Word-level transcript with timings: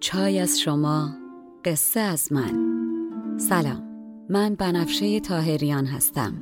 چای 0.00 0.38
از 0.40 0.60
شما 0.60 1.10
قصه 1.64 2.00
از 2.00 2.32
من. 2.32 2.52
سلام 3.38 3.82
من 4.30 4.54
بنفشه 4.54 5.20
تاهریان 5.20 5.86
هستم. 5.86 6.34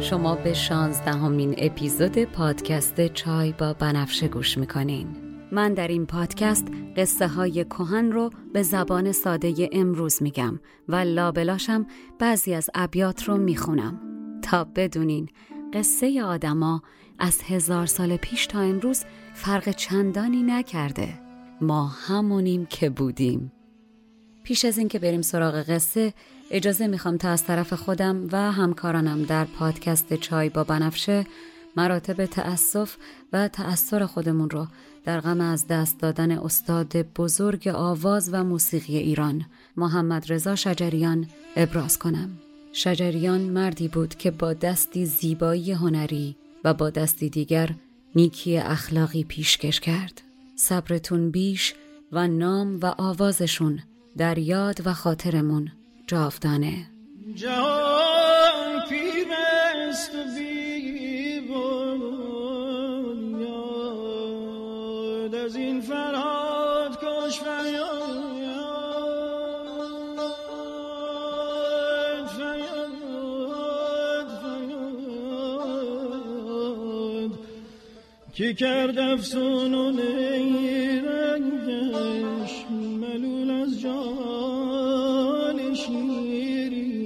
شما 0.00 0.34
به 0.34 0.52
شانزدهمین 0.52 1.54
اپیزود 1.58 2.18
پادکست 2.18 3.06
چای 3.06 3.52
با 3.52 3.72
بنفشه 3.72 4.28
گوش 4.28 4.58
می‌کنین. 4.58 5.23
من 5.54 5.74
در 5.74 5.88
این 5.88 6.06
پادکست 6.06 6.66
قصه 6.96 7.28
های 7.28 7.64
کهن 7.64 8.12
رو 8.12 8.30
به 8.52 8.62
زبان 8.62 9.12
ساده 9.12 9.68
امروز 9.72 10.22
میگم 10.22 10.60
و 10.88 10.96
لابلاشم 10.96 11.86
بعضی 12.18 12.54
از 12.54 12.70
ابیات 12.74 13.24
رو 13.24 13.36
می‌خونم. 13.36 14.00
تا 14.42 14.64
بدونین 14.64 15.28
قصه 15.72 16.22
آدما 16.22 16.82
از 17.18 17.42
هزار 17.42 17.86
سال 17.86 18.16
پیش 18.16 18.46
تا 18.46 18.60
امروز 18.60 19.04
فرق 19.34 19.70
چندانی 19.70 20.42
نکرده. 20.42 21.08
ما 21.60 21.86
همونیم 21.86 22.66
که 22.66 22.90
بودیم. 22.90 23.52
پیش 24.42 24.64
از 24.64 24.78
اینکه 24.78 24.98
بریم 24.98 25.22
سراغ 25.22 25.54
قصه 25.54 26.14
اجازه 26.50 26.86
می‌خوام 26.86 27.16
تا 27.16 27.28
از 27.28 27.44
طرف 27.44 27.72
خودم 27.72 28.28
و 28.32 28.52
همکارانم 28.52 29.22
در 29.22 29.44
پادکست 29.44 30.14
چای 30.14 30.48
با 30.48 30.64
بنفشه 30.64 31.26
مراتب 31.76 32.26
تأسف 32.26 32.96
و 33.32 33.48
تأثیر 33.48 34.06
خودمون 34.06 34.50
رو 34.50 34.66
در 35.04 35.20
غم 35.20 35.40
از 35.40 35.66
دست 35.66 36.00
دادن 36.00 36.30
استاد 36.30 36.96
بزرگ 36.96 37.68
آواز 37.68 38.30
و 38.32 38.44
موسیقی 38.44 38.96
ایران. 38.96 39.44
محمد 39.76 40.32
رضا 40.32 40.56
شجریان 40.56 41.26
ابراز 41.56 41.98
کنم. 41.98 42.30
شجریان 42.72 43.40
مردی 43.40 43.88
بود 43.88 44.14
که 44.14 44.30
با 44.30 44.52
دستی 44.52 45.06
زیبایی 45.06 45.72
هنری 45.72 46.36
و 46.64 46.74
با 46.74 46.90
دستی 46.90 47.28
دیگر 47.28 47.70
نیکی 48.14 48.58
اخلاقی 48.58 49.24
پیشکش 49.24 49.80
کرد. 49.80 50.20
صبرتون 50.56 51.30
بیش 51.30 51.74
و 52.12 52.28
نام 52.28 52.80
و 52.82 52.86
آوازشون 52.86 53.80
در 54.16 54.38
یاد 54.38 54.86
و 54.86 54.92
خاطرمون 54.92 55.72
جاودانه. 56.06 56.86
جهان 57.34 58.80
پیوست 58.88 60.10
که 78.34 78.54
کرد 78.54 78.98
افسون 78.98 79.74
و 79.74 79.90
نیرنگش؟ 79.90 81.04
ملول 82.70 83.50
از 83.50 83.80
جان 83.80 85.74
شیرین. 85.74 87.04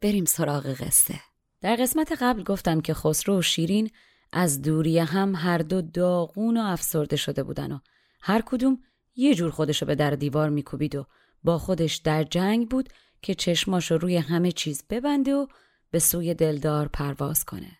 بریم 0.00 0.24
سراغ 0.24 0.66
قصه. 0.66 1.14
در 1.60 1.76
قسمت 1.76 2.12
قبل 2.20 2.42
گفتم 2.42 2.80
که 2.80 2.94
خسرو 2.94 3.38
و 3.38 3.42
شیرین 3.42 3.90
از 4.38 4.62
دوری 4.62 4.98
هم 4.98 5.34
هر 5.34 5.58
دو 5.58 5.82
داغون 5.82 6.56
و 6.56 6.60
افسرده 6.60 7.16
شده 7.16 7.42
بودن 7.42 7.72
و 7.72 7.78
هر 8.20 8.42
کدوم 8.46 8.78
یه 9.14 9.34
جور 9.34 9.50
خودشو 9.50 9.86
به 9.86 9.94
در 9.94 10.10
دیوار 10.10 10.50
میکوبید 10.50 10.94
و 10.94 11.06
با 11.44 11.58
خودش 11.58 11.96
در 11.96 12.24
جنگ 12.24 12.68
بود 12.68 12.88
که 13.22 13.34
چشماشو 13.34 13.98
روی 13.98 14.16
همه 14.16 14.52
چیز 14.52 14.84
ببنده 14.90 15.34
و 15.34 15.46
به 15.90 15.98
سوی 15.98 16.34
دلدار 16.34 16.88
پرواز 16.88 17.44
کنه. 17.44 17.78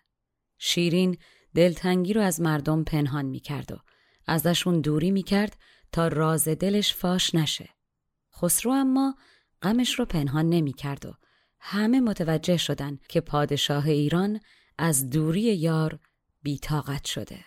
شیرین 0.58 1.18
دلتنگی 1.54 2.12
رو 2.12 2.20
از 2.20 2.40
مردم 2.40 2.84
پنهان 2.84 3.24
می‌کرد 3.24 3.72
و 3.72 3.76
ازشون 4.26 4.80
دوری 4.80 5.10
می‌کرد 5.10 5.56
تا 5.92 6.08
راز 6.08 6.48
دلش 6.48 6.94
فاش 6.94 7.34
نشه. 7.34 7.68
خسرو 8.36 8.72
اما 8.72 9.14
غمش 9.62 9.98
رو 9.98 10.04
پنهان 10.04 10.48
نمی‌کرد 10.48 11.06
و 11.06 11.12
همه 11.60 12.00
متوجه 12.00 12.56
شدن 12.56 12.98
که 13.08 13.20
پادشاه 13.20 13.86
ایران 13.86 14.40
از 14.78 15.10
دوری 15.10 15.40
یار 15.40 15.98
بیتاقت 16.46 17.04
شده. 17.04 17.44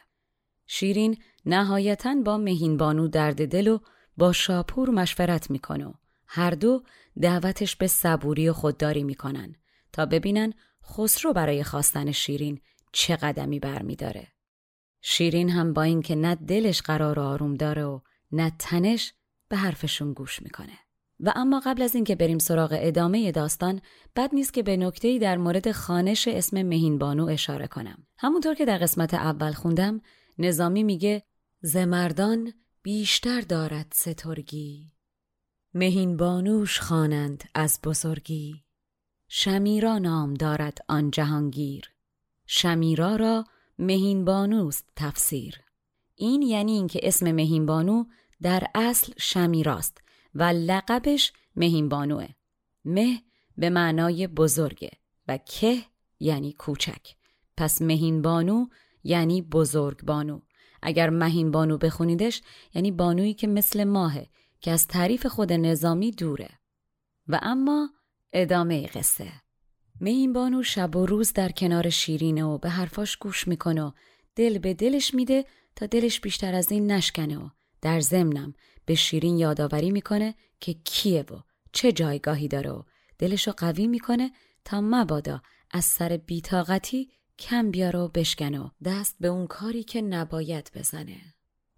شیرین 0.68 1.18
نهایتا 1.46 2.16
با 2.26 2.38
مهینبانو 2.38 3.08
درد 3.08 3.48
دل 3.48 3.68
و 3.68 3.80
با 4.18 4.34
شاپور 4.34 4.90
مشورت 4.90 5.52
می‌کنه 5.52 5.94
هر 6.28 6.52
دو 6.52 6.84
دعوتش 7.22 7.76
به 7.76 7.88
صبوری 7.88 8.50
و 8.50 8.54
خودداری 8.54 9.04
می‌کنن 9.04 9.56
تا 9.94 10.06
ببینن 10.06 10.54
خسرو 10.84 11.34
برای 11.34 11.64
خواستن 11.64 12.12
شیرین 12.12 12.62
چه 12.92 13.16
قدمی 13.16 13.60
برمیداره. 13.60 14.28
شیرین 15.02 15.50
هم 15.50 15.74
با 15.74 15.84
اینکه 15.84 16.16
نه 16.16 16.36
دلش 16.36 16.82
قرار 16.82 17.20
آروم 17.20 17.56
داره 17.56 17.84
و 17.84 18.00
نه 18.32 18.52
تنش 18.60 19.14
به 19.50 19.58
حرفشون 19.58 20.14
گوش 20.14 20.42
می‌کنه. 20.42 20.80
و 21.20 21.34
اما 21.36 21.62
قبل 21.66 21.82
از 21.82 21.96
اینکه 21.96 22.16
بریم 22.16 22.40
سراغ 22.40 22.78
ادامه 22.82 23.32
داستان 23.32 23.82
بد 24.16 24.30
نیست 24.34 24.54
که 24.54 24.64
به 24.64 24.78
نکته‌ای 24.78 25.20
در 25.20 25.38
مورد 25.38 25.72
خانش 25.72 26.28
اسم 26.28 26.62
مهینبانو 26.64 27.26
اشاره 27.26 27.68
کنم. 27.68 28.08
همونطور 28.18 28.54
که 28.54 28.66
در 28.66 28.78
قسمت 28.78 29.14
اول 29.14 29.52
خوندم 29.52 30.02
نظامی 30.38 30.84
میگه 30.84 31.24
زمردان 31.62 32.54
بیشتر 32.84 33.42
دارد 33.42 33.88
سترگی. 33.96 34.92
مهینبانوش 35.74 36.80
خوانند 36.80 37.44
از 37.54 37.80
بزرگی. 37.84 38.64
شمیرا 39.28 39.98
نام 39.98 40.34
دارد 40.34 40.78
آن 40.88 41.12
جهانگیر. 41.12 41.92
شمیرا 42.46 43.16
را 43.16 43.46
مهینبانوست 43.80 44.90
تفسیر. 44.96 45.62
این 46.16 46.42
یعنی 46.42 46.72
اینکه 46.72 47.00
اسم 47.04 47.32
مهینبانو 47.32 48.04
در 48.42 48.64
اصل 48.76 49.14
شمیراست 49.18 50.02
و 50.36 50.44
لقبش 50.44 51.34
مهینبانوه. 51.56 52.28
مه 52.86 53.22
به 53.58 53.70
معنای 53.70 54.28
بزرگه 54.28 54.92
و 55.28 55.38
که 55.38 55.82
یعنی 56.20 56.54
کوچک. 56.54 57.16
پس 57.58 57.82
مهینبانو 57.82 58.68
یعنی 59.04 59.42
بزرگ 59.42 60.02
بانو 60.02 60.42
اگر 60.82 61.10
مهین 61.10 61.52
بانو 61.52 61.78
بخونیدش 61.78 62.42
یعنی 62.74 62.92
بانویی 62.92 63.34
که 63.34 63.48
مثل 63.48 63.84
ماهه 63.84 64.30
که 64.62 64.72
از 64.72 64.88
تعریف 64.88 65.26
خود 65.26 65.54
نظامی 65.54 66.12
دوره. 66.12 66.50
و 67.28 67.40
اما 67.42 67.90
ادامه 68.34 68.88
قصه. 68.88 69.32
مهین 70.02 70.34
بانو 70.34 70.64
شب 70.64 70.96
و 70.96 71.06
روز 71.06 71.34
در 71.34 71.50
کنار 71.50 71.90
شیرینه 71.90 72.44
و 72.44 72.58
به 72.58 72.70
حرفاش 72.70 73.18
گوش 73.18 73.48
می‌کنه 73.48 73.84
و 73.84 73.92
دل 74.36 74.58
به 74.58 74.74
دلش 74.74 75.14
میده 75.14 75.46
تا 75.76 75.86
دلش 75.86 76.20
بیشتر 76.20 76.56
از 76.56 76.72
این 76.72 76.92
نشکنه 76.92 77.38
و 77.38 77.50
در 77.82 78.00
ضمنم 78.00 78.54
به 78.90 78.96
شیرین 78.96 79.38
یادآوری 79.38 79.92
می‌کنه 79.92 80.36
که 80.60 80.74
کیه 80.74 81.22
و 81.22 81.40
چه 81.74 81.92
جایگاهی 81.92 82.48
داره 82.48 82.72
و 82.72 82.84
دلشو 83.18 83.52
قوی 83.52 83.88
می‌کنه 83.88 84.32
تا 84.66 84.82
مبادا 84.82 85.42
از 85.72 85.86
سر 85.86 86.20
بیتاقتی 86.26 87.10
کم 87.40 87.72
بیاره 87.72 88.00
و 88.00 88.08
بشکنه 88.08 88.60
و 88.60 88.70
دست 88.86 89.16
به 89.20 89.28
اون 89.28 89.48
کاری 89.48 89.84
که 89.84 90.02
نباید 90.02 90.72
بزنه. 90.76 91.18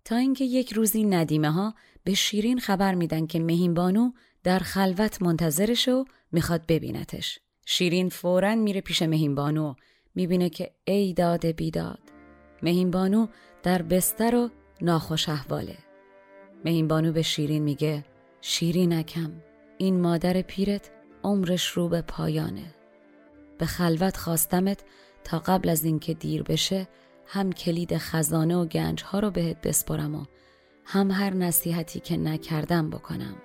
تا 0.05 0.15
اینکه 0.15 0.45
یک 0.45 0.73
روزی 0.73 1.03
ندیمه 1.03 1.51
ها 1.51 1.73
به 2.03 2.13
شیرین 2.13 2.59
خبر 2.59 2.95
میدن 2.95 3.27
که 3.27 3.39
مهین 3.39 3.73
بانو 3.73 4.11
در 4.43 4.59
خلوت 4.59 5.21
منتظرش 5.21 5.87
و 5.87 6.05
می‌خواد 6.31 6.65
ببینتش. 6.67 7.39
شیرین 7.65 8.09
فورا 8.09 8.55
میره 8.55 8.81
پیش 8.81 9.01
مهین 9.01 9.35
بانو 9.35 9.73
می‌بینه 10.15 10.49
که 10.49 10.71
ای 10.85 11.13
داد 11.13 11.45
بیداد 11.45 11.99
مهین 12.63 12.91
بانو 12.91 13.27
در 13.63 13.81
بستر 13.81 14.35
و 14.35 14.49
ناخوش 14.81 15.29
احواله. 15.29 15.77
مهین 16.65 16.87
بانو 16.87 17.11
به 17.11 17.21
شیرین 17.21 17.63
میگه 17.63 18.05
شیرینکم 18.41 19.31
این 19.77 20.01
مادر 20.01 20.41
پیرت 20.41 20.91
عمرش 21.23 21.67
رو 21.67 21.89
به 21.89 22.01
پایانه. 22.01 22.75
به 23.57 23.65
خلوت 23.65 24.17
خواستمت 24.17 24.83
تا 25.23 25.39
قبل 25.39 25.69
از 25.69 25.83
اینکه 25.83 26.13
دیر 26.13 26.43
بشه 26.43 26.87
هم 27.25 27.51
کلید 27.51 27.97
خزانه 27.97 28.55
و 28.55 28.65
گنج 28.65 29.03
ها 29.03 29.19
رو 29.19 29.31
بهت 29.31 29.61
بسپرم 29.61 30.15
و 30.15 30.25
هم 30.85 31.11
هر 31.11 31.33
نصیحتی 31.33 31.99
که 31.99 32.17
نکردم 32.17 32.89
بکنم. 32.89 33.35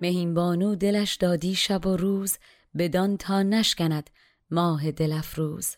مهین 0.00 0.34
بانو 0.34 0.74
دلش 0.74 1.14
دادی 1.14 1.54
شب 1.54 1.86
و 1.86 1.96
روز 1.96 2.38
بدان 2.78 3.16
تا 3.16 3.42
نشکند 3.42 4.10
ماه 4.50 4.90
دل 4.90 5.12
افروز. 5.12 5.76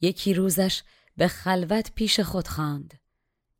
یکی 0.00 0.34
روزش 0.34 0.82
به 1.16 1.28
خلوت 1.28 1.92
پیش 1.94 2.20
خود 2.20 2.48
خواند 2.48 3.00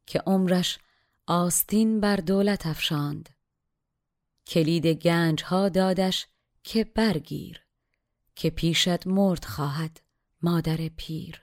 که 0.06 0.18
عمرش 0.26 0.78
آستین 1.26 2.00
بر 2.00 2.16
دولت 2.16 2.66
افشاند. 2.66 3.28
کلید 4.46 4.86
گنج 4.86 5.42
ها 5.42 5.68
دادش 5.68 6.26
که 6.64 6.84
برگیر 6.84 7.62
که 8.34 8.50
پیشت 8.50 9.06
مرد 9.06 9.44
خواهد 9.44 10.00
مادر 10.42 10.76
پیر. 10.96 11.42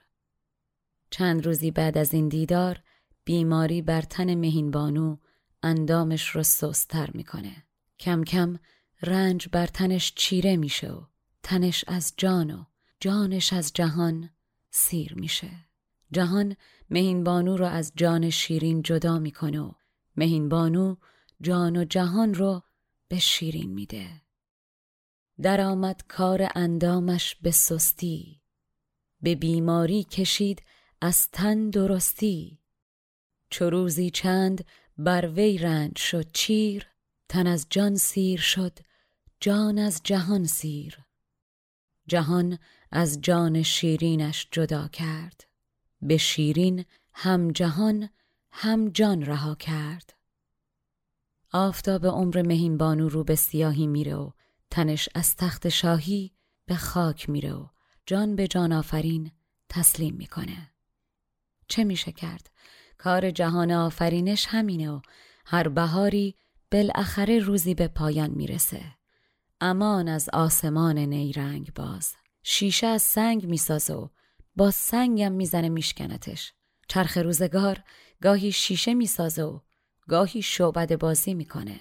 چند 1.10 1.46
روزی 1.46 1.70
بعد 1.70 1.98
از 1.98 2.14
این 2.14 2.28
دیدار 2.28 2.82
بیماری 3.24 3.82
بر 3.82 4.02
تن 4.02 4.34
مهین 4.34 4.70
بانو 4.70 5.16
اندامش 5.62 6.28
رو 6.28 6.42
سستر 6.42 7.10
می‌کنه. 7.14 7.65
کم 8.00 8.24
کم 8.24 8.58
رنج 9.02 9.48
بر 9.52 9.66
تنش 9.66 10.12
چیره 10.16 10.56
میشه 10.56 10.92
و 10.92 11.04
تنش 11.42 11.84
از 11.88 12.12
جان 12.16 12.50
و 12.50 12.64
جانش 13.00 13.52
از 13.52 13.72
جهان 13.72 14.30
سیر 14.70 15.14
میشه. 15.14 15.50
جهان 16.12 16.56
مهین 16.90 17.24
بانو 17.24 17.56
رو 17.56 17.66
از 17.66 17.92
جان 17.96 18.30
شیرین 18.30 18.82
جدا 18.82 19.18
می‌کنه 19.18 19.60
و 19.60 19.72
مهین 20.16 20.48
بانو 20.48 20.96
جان 21.40 21.76
و 21.76 21.84
جهان 21.84 22.34
رو 22.34 22.62
به 23.08 23.18
شیرین 23.18 23.70
میده. 23.70 24.22
درآمد 25.42 26.04
کار 26.08 26.48
اندامش 26.54 27.34
به 27.34 27.50
سستی 27.50 28.42
به 29.20 29.34
بیماری 29.34 30.04
کشید 30.04 30.62
از 31.00 31.30
تن 31.30 31.70
درستی. 31.70 32.58
چو 33.50 33.70
روزی 33.70 34.10
چند 34.10 34.64
بر 34.98 35.28
وی 35.28 35.58
رنج 35.58 35.98
شد 35.98 36.32
چیر 36.32 36.86
تن 37.28 37.46
از 37.46 37.66
جان 37.70 37.94
سیر 37.94 38.40
شد 38.40 38.78
جان 39.40 39.78
از 39.78 40.00
جهان 40.04 40.44
سیر. 40.44 40.98
جهان 42.06 42.58
از 42.90 43.20
جان 43.20 43.62
شیرینش 43.62 44.48
جدا 44.50 44.88
کرد. 44.88 45.44
به 46.02 46.16
شیرین 46.16 46.84
هم 47.14 47.50
جهان 47.50 48.08
هم 48.50 48.88
جان 48.88 49.22
رها 49.22 49.54
کرد. 49.54 50.16
آفتاب 51.52 52.06
عمر 52.06 52.42
مهین 52.42 52.76
بانو 52.78 53.08
رو 53.08 53.24
به 53.24 53.34
سیاهی 53.34 53.86
میره 53.86 54.14
و 54.14 54.30
تنش 54.70 55.08
از 55.14 55.36
تخت 55.36 55.68
شاهی 55.68 56.32
به 56.66 56.76
خاک 56.76 57.30
میره 57.30 57.52
و 57.52 57.66
جان 58.06 58.36
به 58.36 58.48
جان 58.48 58.72
آفرین 58.72 59.30
تسلیم 59.68 60.14
می‌کنه. 60.14 60.72
چه 61.68 61.84
میشه 61.84 62.12
کرد؟ 62.12 62.50
کار 62.98 63.30
جهان 63.30 63.72
آفرینش 63.72 64.46
همینه 64.48 64.90
و 64.90 65.00
هر 65.46 65.68
بهاری 65.68 66.36
بالاخره 66.72 67.38
روزی 67.38 67.74
به 67.74 67.88
پایان 67.88 68.30
می‌رسه. 68.30 68.82
امان 69.60 70.08
از 70.08 70.28
آسمان 70.32 70.98
نیرنگ 70.98 71.72
باز. 71.74 72.14
شیشه 72.42 72.86
از 72.86 73.02
سنگ 73.02 73.46
می‌سازه 73.46 73.94
و 73.94 74.08
با 74.56 74.70
سنگم 74.70 75.32
می‌زنه 75.32 75.68
میشکنتش 75.68 76.52
چرخ 76.88 77.18
روزگار 77.18 77.82
گاهی 78.22 78.52
شیشه 78.52 78.94
می‌سازه 78.94 79.42
و 79.42 79.60
گاهی 80.08 80.42
شعبد 80.42 80.98
بازی 80.98 81.34
می‌کنه. 81.34 81.80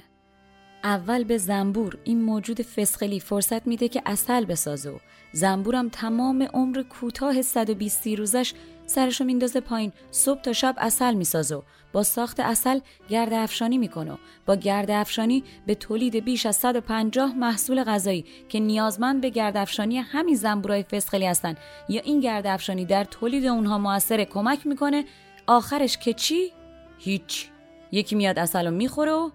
اول 0.83 1.23
به 1.23 1.37
زنبور 1.37 1.97
این 2.03 2.21
موجود 2.21 2.61
فسخلی 2.61 3.19
فرصت 3.19 3.67
میده 3.67 3.87
که 3.87 4.01
اصل 4.05 4.45
بسازه 4.45 4.89
و 4.89 4.97
زنبورم 5.33 5.89
تمام 5.89 6.43
عمر 6.43 6.83
کوتاه 6.83 7.41
120 7.41 8.07
روزش 8.07 8.53
سرشو 8.85 9.23
میندازه 9.23 9.59
پایین. 9.59 9.91
صبح 10.11 10.41
تا 10.41 10.53
شب 10.53 10.75
اصل 10.77 11.13
می‌سازه 11.13 11.55
و 11.55 11.61
با 11.93 12.03
ساخت 12.03 12.39
اصل 12.39 12.79
گرد 13.09 13.33
افشانی 13.33 13.77
می‌کنه 13.77 14.17
با 14.45 14.55
گرد 14.55 14.91
افشانی 14.91 15.43
به 15.65 15.75
تولید 15.75 16.15
بیش 16.15 16.45
از 16.45 16.55
150 16.55 17.33
محصول 17.33 17.83
غذایی 17.83 18.25
که 18.49 18.59
نیازمند 18.59 19.21
به 19.21 19.29
گرد 19.29 19.57
افشانی 19.57 19.97
همین 19.97 20.35
زنبورای 20.35 20.83
فسخلی 20.83 21.25
هستن. 21.25 21.55
یا 21.89 22.01
این 22.01 22.19
گرد 22.19 22.47
افشانی 22.47 22.85
در 22.85 23.03
تولید 23.03 23.45
اونها 23.45 23.77
موثر 23.77 24.23
کمک 24.23 24.67
می‌کنه 24.67 25.05
آخرش 25.47 25.97
که 25.97 26.13
چی؟ 26.13 26.51
هیچ. 26.97 27.49
یکی 27.91 28.15
میاد 28.15 28.39
اصل 28.39 28.65
رو 28.65 28.71
می‌خوره 28.71 29.11
و 29.11 29.29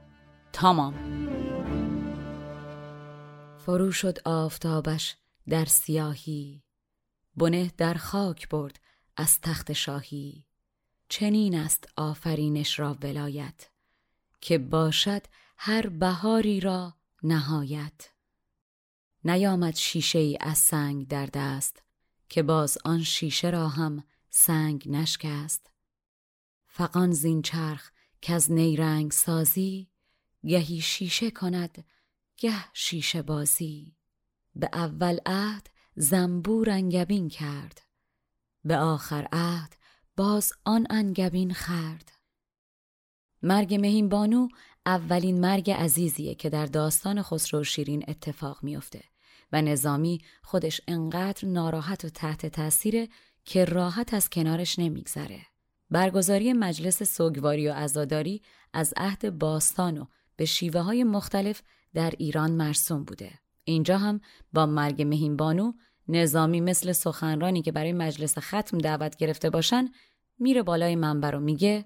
تمام. 0.53 0.95
فرو 3.59 3.93
شد 3.93 4.19
آفتابش 4.25 5.17
در 5.49 5.65
سیاهی. 5.65 6.63
بنه 7.37 7.71
در 7.77 7.95
خاک 7.95 8.49
برد. 8.49 8.81
از 9.21 9.41
تخت 9.41 9.73
شاهی. 9.73 10.45
چنین 11.09 11.55
است 11.55 11.89
آفرینش 11.97 12.79
را 12.79 12.99
ولایت 13.03 13.69
که 14.41 14.59
باشد 14.59 15.23
هر 15.57 15.89
بهاری 15.89 16.61
را 16.61 16.95
نهایت. 17.23 18.11
نیامد 19.25 19.77
شیشه 19.77 20.19
ای 20.19 20.39
از 20.41 20.59
سنگ 20.59 21.09
در 21.09 21.27
دست 21.27 21.83
که 22.29 22.43
باز 22.43 22.79
آن 22.85 23.03
شیشه 23.03 23.51
را 23.51 23.69
هم 23.69 24.05
سنگ 24.31 24.89
نشکست. 24.89 25.71
فقان 26.67 27.13
زین 27.13 27.43
چرخ 27.43 27.91
که 28.21 28.33
از 28.35 28.53
نیرنگ 28.53 29.13
سازی 29.13 29.89
گهی 30.47 30.81
شیشه 30.81 31.31
کند 31.31 31.85
گه 32.37 32.73
شیشه 32.73 33.23
بازی. 33.23 33.97
به 34.57 34.69
اول 34.73 35.19
عهد 35.27 35.71
زنبور 35.97 36.71
انگبین 36.71 37.29
کرد. 37.29 37.90
به 38.65 38.77
آخر 38.77 39.29
عهد 39.33 39.77
باز 40.17 40.53
آن 40.65 40.87
انگبین 40.91 41.53
خرد 41.53 42.13
مرگ 43.43 43.75
مهین 43.75 44.09
بانو 44.09 44.49
اولین 44.87 45.41
مرگ 45.41 45.71
عزیزیه 45.71 46.35
که 46.35 46.51
در 46.51 46.67
داستان 46.67 47.23
خسرو 47.23 47.65
شیرین 47.65 48.05
اتفاق 48.09 48.63
میافته 48.63 49.03
و 49.53 49.63
نظامی 49.63 50.21
خودش 50.43 50.81
انقدر 50.89 51.49
ناراحت 51.49 52.05
و 52.05 52.09
تحت 52.09 52.47
تاثیره 52.47 53.09
که 53.45 53.65
راحت 53.65 54.15
از 54.15 54.31
کنارش 54.31 54.79
نمیگذره. 54.79 55.41
برگزاری 55.91 56.53
مجلس 56.53 57.03
سوگواری 57.03 57.69
و 57.69 57.73
عزاداری 57.73 58.43
از 58.73 58.95
عهد 58.97 59.39
باستان 59.39 59.99
و 59.99 60.05
به 60.37 60.45
شیوه 60.45 60.81
های 60.81 61.05
مختلف 61.05 61.63
در 61.95 62.13
ایران 62.19 62.53
مرسوم 62.53 63.05
بوده. 63.05 63.31
اینجا 63.65 63.99
هم 63.99 64.21
با 64.53 64.67
مرگ 64.67 65.03
مهین 65.03 65.37
بانو 65.37 65.73
نظامی 66.11 66.61
مثل 66.61 66.93
سخنرانی 66.93 67.63
که 67.63 67.73
برای 67.73 67.93
مجلس 67.93 68.39
ختم 68.39 68.79
دعوت 68.79 69.17
گرفته 69.17 69.51
باشن 69.51 69.89
میره 70.39 70.63
بالای 70.63 70.97
منبر 70.97 71.35
و 71.35 71.41
میگه 71.41 71.85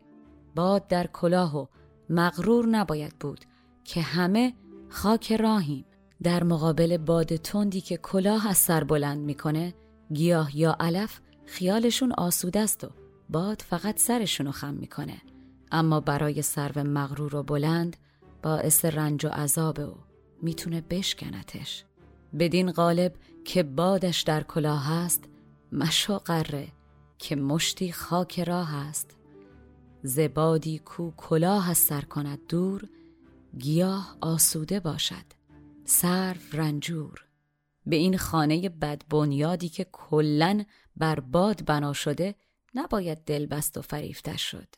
باد 0.55 0.89
در 0.89 1.07
کلاه 1.07 1.57
و 1.57 1.67
مغرور 2.11 2.67
نباید 2.67 3.19
بود 3.21 3.41
که 3.85 4.01
همه 4.01 4.55
خاک 4.89 5.33
راهیم. 5.33 5.85
در 6.23 6.45
مقابل 6.45 6.97
باد 6.97 7.37
تندی 7.37 7.81
که 7.81 7.97
کلاه 7.97 8.49
از 8.49 8.57
سر 8.57 8.85
بلند 8.85 9.19
می‌کنه 9.19 9.75
گیاه 10.13 10.59
یا 10.59 10.77
علف 10.81 11.21
خیالشون 11.47 12.13
آسوده 12.13 12.61
است 12.61 12.85
و 12.85 12.91
باد 13.29 13.63
فقط 13.63 13.99
سرشونو 13.99 14.51
خم 14.51 14.75
می‌کنه. 14.75 15.23
اما 15.73 16.01
برای 16.01 16.43
سرو 16.43 16.85
مغرور 16.85 17.37
و 17.37 17.43
بلند 17.43 17.97
باعث 18.43 18.85
رنج 18.85 19.27
و 19.27 19.29
عذابه 19.29 19.85
و 19.87 19.95
می‌تونه 20.43 20.81
بشکنتش 20.81 21.85
بدین 22.39 22.73
قالب 22.73 23.15
که 23.45 23.63
بادش 23.63 24.23
در 24.23 24.43
کلاه 24.43 24.87
هست 24.87 25.25
مشو 25.73 26.19
قره 26.19 26.69
که 27.19 27.37
مشتی 27.37 27.93
خاک 27.93 28.41
راه 28.41 28.75
است. 28.75 29.17
زبادی 30.03 30.79
کو 30.79 31.11
کلاه 31.17 31.71
از 31.71 31.79
سر 31.79 32.01
کند 32.01 32.39
دور 32.49 32.89
گیاه 33.59 34.17
آسوده 34.21 34.81
باشد 34.81 35.25
سر 35.85 36.37
رنجور. 36.53 37.25
به 37.87 37.97
این 37.97 38.17
خانه 38.17 38.69
بدبنیادی 38.69 39.69
که 39.69 39.87
کلن 39.93 40.65
بر 40.97 41.21
باد 41.21 41.65
بنا 41.65 41.93
شده 41.93 42.35
نباید 42.75 43.19
دل 43.19 43.47
بست 43.47 43.79
و 43.79 43.83
فریفتش 43.83 44.51
شد. 44.51 44.69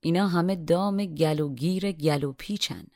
اینا 0.00 0.28
همه 0.28 0.56
دام 0.56 1.04
گلوگیر 1.04 1.92
گلو 1.92 2.32
پیچن 2.32 2.86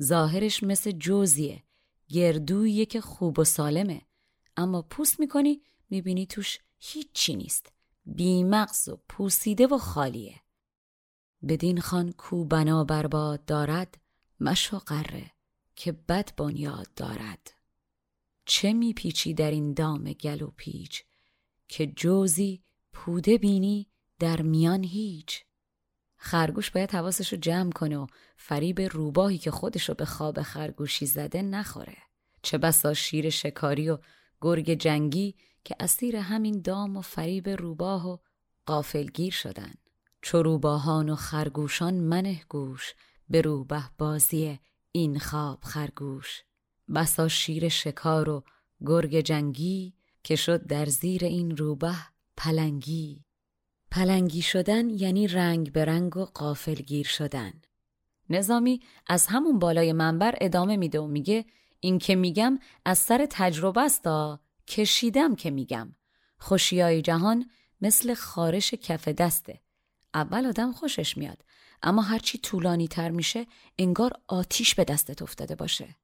ظاهرش 0.00 0.62
مثل 0.62 0.90
جوزیه 0.90 1.62
گردویی 2.08 2.86
که 2.86 3.00
خوب 3.00 3.38
و 3.38 3.44
سالمه. 3.44 4.02
اما 4.56 4.82
پوست 4.82 5.20
می‌کنی 5.20 5.62
می‌بینی 5.90 6.26
توش 6.26 6.58
هیچی 6.78 7.36
نیست. 7.36 7.72
بیمغز 8.06 8.88
و 8.88 9.00
پوسیده 9.08 9.66
و 9.66 9.78
خالیه. 9.78 10.40
بدین 11.48 11.80
خان 11.80 12.12
کو 12.12 12.44
بنا 12.44 12.84
برباد 12.84 13.44
دارد 13.44 13.98
مشو 14.40 14.78
قره 14.78 15.30
که 15.76 15.92
بد 15.92 16.36
بنیاد 16.36 16.94
دارد. 16.96 17.52
چه 18.44 18.72
میپیچی 18.72 19.34
در 19.34 19.50
این 19.50 19.74
دام 19.74 20.12
گل 20.12 20.46
پیچ 20.56 21.02
که 21.68 21.86
جوزی 21.86 22.62
پوده 22.92 23.38
بینی 23.38 23.90
در 24.18 24.42
میان 24.42 24.84
هیچ؟ 24.84 25.45
خرگوش 26.26 26.70
باید 26.70 26.90
حواسش 26.90 27.32
رو 27.32 27.38
جمع 27.38 27.72
کنه 27.72 27.98
و 27.98 28.06
فریب 28.36 28.80
روباهی 28.80 29.38
که 29.38 29.50
خودش 29.50 29.88
رو 29.88 29.94
به 29.94 30.04
خواب 30.04 30.42
خرگوشی 30.42 31.06
زده 31.06 31.42
نخوره. 31.42 31.96
چه 32.42 32.58
بسا 32.58 32.94
شیر 32.94 33.30
شکاری 33.30 33.90
و 33.90 33.98
گرگ 34.40 34.74
جنگی 34.74 35.34
که 35.64 35.76
اسیر 35.80 36.16
همین 36.16 36.62
دام 36.62 36.96
و 36.96 37.00
فریب 37.00 37.48
روباه 37.48 38.08
و 38.08 38.16
قافلگیر 38.66 39.32
شدن. 39.32 39.74
چو 40.22 40.42
روباهان 40.42 41.08
و 41.08 41.14
خرگوشان 41.14 41.94
منه 41.94 42.40
گوش 42.48 42.94
به 43.28 43.40
روبه 43.40 43.82
بازی 43.98 44.58
این 44.92 45.18
خواب 45.18 45.62
خرگوش. 45.62 46.42
بسا 46.94 47.28
شیر 47.28 47.68
شکار 47.68 48.28
و 48.28 48.44
گرگ 48.86 49.20
جنگی 49.20 49.94
که 50.22 50.36
شد 50.36 50.66
در 50.66 50.86
زیر 50.86 51.24
این 51.24 51.56
روبه 51.56 51.96
پلنگی. 52.36 53.25
پلنگی 53.90 54.42
شدن 54.42 54.90
یعنی 54.90 55.28
رنگ 55.28 55.72
به 55.72 55.84
رنگ 55.84 56.16
و 56.16 56.24
قافلگیر 56.24 57.06
شدن. 57.06 57.52
نظامی 58.30 58.80
از 59.06 59.26
همون 59.26 59.58
بالای 59.58 59.92
منبر 59.92 60.34
ادامه 60.40 60.76
میده 60.76 61.00
و 61.00 61.06
میگه 61.06 61.44
این 61.80 61.98
که 61.98 62.14
میگم 62.14 62.58
از 62.84 62.98
سر 62.98 63.26
تجربه 63.30 63.80
است 63.80 64.04
کشیدم 64.68 65.34
که 65.34 65.50
میگم. 65.50 65.94
خوشیای 66.38 67.02
جهان 67.02 67.50
مثل 67.80 68.14
خارش 68.14 68.74
کف 68.74 69.08
دسته. 69.08 69.60
اول 70.14 70.46
آدم 70.46 70.72
خوشش 70.72 71.16
میاد 71.16 71.44
اما 71.82 72.02
هرچی 72.02 72.38
طولانی 72.38 72.88
تر 72.88 73.10
میشه 73.10 73.46
انگار 73.78 74.12
آتیش 74.26 74.74
به 74.74 74.84
دستت 74.84 75.22
افتاده 75.22 75.54
باشه. 75.54 75.96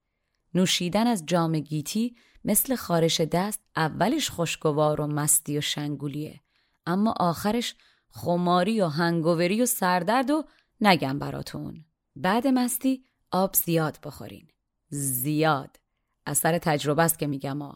نوشیدن 0.54 1.06
از 1.06 1.26
جام 1.26 1.58
گیتی 1.58 2.16
مثل 2.44 2.76
خارش 2.76 3.20
دست 3.20 3.60
اولش 3.76 4.30
خوشگوار 4.30 5.00
و 5.00 5.06
مستی 5.06 5.58
و 5.58 5.60
شنگولیه. 5.60 6.40
اما 6.86 7.14
آخرش 7.20 7.74
خماری 8.10 8.80
و 8.80 8.86
هنگووری 8.86 9.62
و 9.62 9.66
سردرد 9.66 10.30
و 10.30 10.44
نگم 10.80 11.18
براتون. 11.18 11.84
بعد 12.16 12.46
مستی 12.46 13.04
آب 13.30 13.54
زیاد 13.54 13.98
بخورین. 14.02 14.48
زیاد. 14.88 15.76
اثر 16.26 16.58
تجربه 16.58 17.02
است 17.02 17.18
که 17.18 17.26
میگم 17.26 17.62
آ 17.62 17.72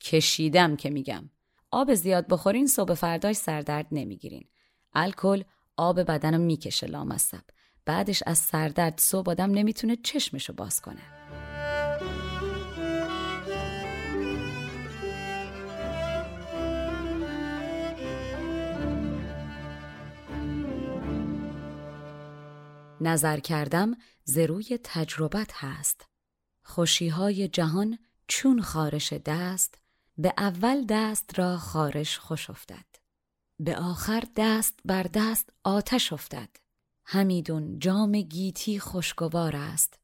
کشیدم 0.00 0.76
که 0.76 0.90
میگم. 0.90 1.30
آب 1.70 1.94
زیاد 1.94 2.26
بخورین 2.26 2.66
صبح 2.66 2.94
فرداش 2.94 3.36
سردرد 3.36 3.86
نمی‌گیرین. 3.92 4.48
الکل 4.92 5.42
آب 5.76 6.00
بدن 6.00 6.40
می‌کشه 6.40 6.86
لامصب. 6.86 7.42
بعدش 7.84 8.22
از 8.26 8.38
سردرد 8.38 9.00
صبح 9.00 9.30
آدم 9.30 9.50
نمی‌تونه 9.50 9.96
چشمشو 9.96 10.52
باز 10.52 10.80
کنه. 10.80 11.02
نظر 23.00 23.40
کردم 23.40 23.96
زروی 24.24 24.78
تجربت 24.84 25.50
هست. 25.54 26.06
خوشیهای 26.62 27.48
جهان 27.48 27.98
چون 28.28 28.62
خارش 28.62 29.12
دست 29.12 29.78
به 30.18 30.34
اول 30.38 30.84
دست 30.88 31.38
را 31.38 31.56
خارش 31.56 32.18
خوش 32.18 32.50
افتد. 32.50 32.86
به 33.60 33.76
آخر 33.76 34.24
دست 34.36 34.80
بر 34.84 35.02
دست 35.02 35.50
آتش 35.64 36.12
افتد. 36.12 36.48
همیدون 37.04 37.78
جام 37.78 38.20
گیتی 38.20 38.78
خوشگوار 38.78 39.56
است. 39.56 39.98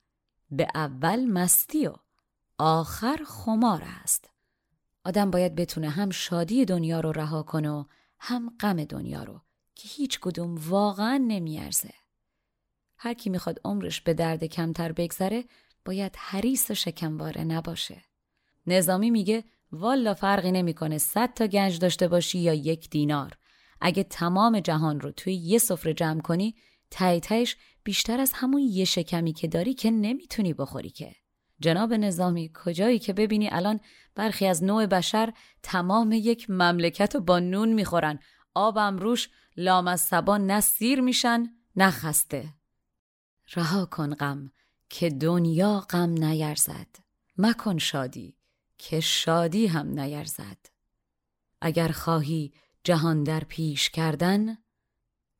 به 0.50 0.66
اول 0.74 1.24
مستی 1.24 1.86
و 1.86 1.94
آخر 2.58 3.20
خمار 3.26 3.82
است. 4.02 4.30
آدم 5.04 5.30
باید 5.30 5.54
بتونه 5.54 5.88
هم 5.88 6.10
شادی 6.10 6.64
دنیا 6.64 7.00
رو 7.00 7.12
رها 7.12 7.42
کنه 7.42 7.70
و 7.70 7.84
هم 8.18 8.56
غم 8.60 8.84
دنیا 8.84 9.22
رو 9.22 9.40
که 9.74 9.88
هیچ 9.88 10.20
کدوم 10.20 10.54
واقعا 10.54 11.24
نمیارزه. 11.28 11.94
هر 12.98 13.14
کی 13.14 13.30
می‌خواد 13.30 13.60
عمرش 13.64 14.00
به 14.00 14.14
درد 14.14 14.44
کمتر 14.44 14.92
بگذره 14.92 15.44
باید 15.84 16.16
حریص 16.16 16.70
و 16.70 16.74
شکمواره 16.74 17.44
نباشه. 17.44 18.04
نظامی 18.66 19.10
میگه 19.10 19.44
والا 19.72 20.14
فرقی 20.14 20.52
نمی‌کنه 20.52 20.98
صد 20.98 21.34
تا 21.34 21.46
گنج 21.46 21.78
داشته 21.78 22.08
باشی 22.08 22.38
یا 22.38 22.54
یک 22.54 22.90
دینار. 22.90 23.32
اگه 23.80 24.02
تمام 24.02 24.60
جهان 24.60 25.00
رو 25.00 25.10
توی 25.10 25.34
یه 25.34 25.58
سفره 25.58 25.94
جمع 25.94 26.20
کنی 26.20 26.54
تایی 26.90 27.20
بیشتر 27.84 28.20
از 28.20 28.32
همون 28.34 28.60
یه 28.62 28.84
شکمی 28.84 29.32
که 29.32 29.48
داری 29.48 29.74
که 29.74 29.90
نمی‌تونی 29.90 30.54
بخوری 30.54 30.90
که. 30.90 31.14
جناب 31.60 31.92
نظامی 31.92 32.52
کجایی 32.64 32.98
که 32.98 33.12
ببینی 33.12 33.48
الان 33.48 33.80
برخی 34.14 34.46
از 34.46 34.64
نوع 34.64 34.86
بشر 34.86 35.32
تمام 35.62 36.12
یک 36.12 36.50
مملکت 36.50 37.14
رو 37.14 37.20
با 37.20 37.38
نون 37.38 37.72
می‌خورن. 37.72 38.18
آبم 38.54 38.96
روش 38.96 39.28
لام 39.56 39.88
از 39.88 40.00
سبا 40.00 40.38
نه 40.38 40.60
سیر 40.60 41.00
میشن 41.00 41.46
نه 41.76 41.90
خسته. 41.90 42.55
رها 43.54 43.86
کن 43.86 44.14
غم 44.14 44.52
که 44.88 45.10
دنیا 45.10 45.80
غم 45.80 46.10
نیرزد. 46.10 46.96
مکن 47.38 47.78
شادی 47.78 48.36
که 48.78 49.00
شادی 49.00 49.66
هم 49.66 50.00
نیرزد. 50.00 50.66
اگر 51.60 51.88
خواهی 51.88 52.52
جهان 52.84 53.22
در 53.22 53.40
پیش 53.40 53.90
کردن 53.90 54.58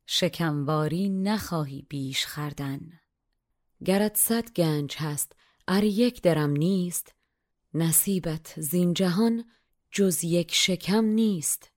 شکمواری 0.05 1.09
نخواهی 1.09 1.85
بیش 1.89 2.25
خردن 2.25 2.91
گرت 3.85 4.17
صد 4.17 4.51
گنج 4.51 4.95
هست 4.97 5.31
ار 5.67 5.83
یک 5.83 6.21
درم 6.21 6.51
نیست. 6.51 7.15
نصیبت 7.73 8.61
زین 8.61 8.93
جهان 8.93 9.45
جز 9.91 10.23
یک 10.23 10.55
شکم 10.55 11.05
نیست. 11.05 11.71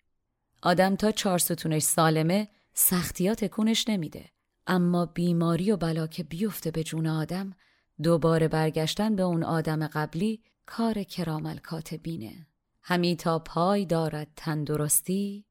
آدم 0.63 0.97
تا 0.97 1.11
چهار 1.11 1.39
ستونش 1.39 1.83
سالمه 1.83 2.49
سختیات 2.75 3.45
تکونش 3.45 3.89
نمیده. 3.89 4.31
اما 4.71 5.07
بیماری 5.07 5.73
و 5.73 5.77
بلا 5.77 6.07
که 6.07 6.23
بیفته 6.23 6.71
به 6.71 6.85
جون 6.85 7.07
آدم 7.07 7.55
دوباره 8.03 8.49
برگشتن 8.49 9.17
به 9.17 9.23
اون 9.23 9.45
آدم 9.45 9.87
قبلی 9.87 10.43
کار 10.67 11.03
کرامل 11.03 11.59
کاتبینه 11.59 12.47
همی 12.83 13.17
تا 13.17 13.39
پای 13.39 13.87
دارد 13.87 14.29
تندرستی 14.37 15.47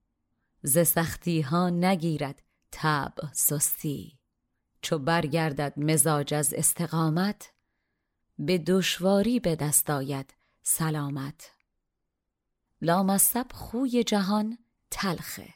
ز 0.63 0.77
سختی 0.79 1.41
ها 1.41 1.69
نگیرد 1.69 2.41
تب 2.71 3.13
سستی. 3.33 4.19
چو 4.81 4.99
برگردد 4.99 5.73
مزاج 5.77 6.33
از 6.33 6.53
استقامت 6.53 7.53
به 8.39 8.57
دشواری 8.57 9.39
به 9.39 9.55
دست 9.55 9.89
آید 9.89 10.33
سلامت. 10.61 11.51
لامصب 12.81 13.45
خوی 13.53 14.03
جهان 14.03 14.57
تلخه. 14.91 15.53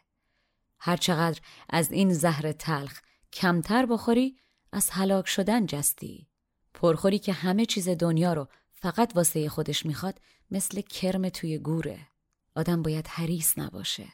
هرچقدر 0.79 1.41
از 1.69 1.91
این 1.91 2.13
زهر 2.13 2.51
تلخ 2.51 3.01
کمتر 3.33 3.85
بخوری 3.85 4.37
از 4.71 4.89
هلاک 4.89 5.27
شدن 5.27 5.65
جستی. 5.65 6.27
پرخوری 6.73 7.19
که 7.19 7.33
همه 7.33 7.65
چیز 7.65 7.89
دنیا 7.89 8.33
رو 8.33 8.47
فقط 8.71 9.15
واسه 9.15 9.49
خودش 9.49 9.85
می‌خواد 9.85 10.21
مثل 10.51 10.81
کرم 10.81 11.29
توی 11.29 11.57
گوره. 11.57 12.07
آدم 12.55 12.81
باید 12.81 13.07
حریص 13.07 13.57
نباشه. 13.57 14.07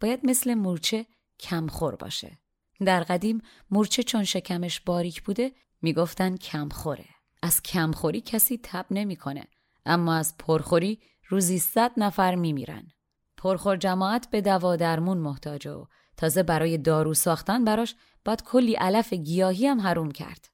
باید 0.00 0.20
مثل 0.26 0.54
مورچه 0.54 1.06
کمخور 1.40 1.96
باشه. 1.96 2.38
در 2.84 3.02
قدیم 3.02 3.42
مورچه 3.70 4.02
چون 4.02 4.24
شکمش 4.24 4.80
باریک 4.80 5.22
بوده 5.22 5.52
می‌گفتن 5.82 6.36
کمخوره. 6.36 7.06
از 7.42 7.62
کمخوری 7.62 8.20
کسی 8.20 8.60
تب 8.62 8.86
نمی‌کنه 8.90 9.46
اما 9.86 10.14
از 10.14 10.36
پرخوری 10.38 11.00
روزی 11.28 11.58
صد 11.58 11.92
نفر 11.96 12.34
میمیرن. 12.34 12.86
پرخور 13.36 13.76
جماعت 13.76 14.30
به 14.30 14.40
دوا 14.40 14.76
درمون 14.76 15.18
محتاجه 15.18 15.70
و 15.72 15.84
تازه 16.16 16.42
برای 16.42 16.78
دارو 16.78 17.14
ساختن 17.14 17.64
براش 17.64 17.94
باید 18.24 18.42
کلی 18.42 18.74
علف 18.74 19.12
گیاهی 19.12 19.66
هم 19.66 19.80
حروم 19.80 20.10
کرد. 20.10 20.48